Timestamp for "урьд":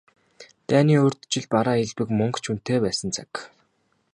1.05-1.21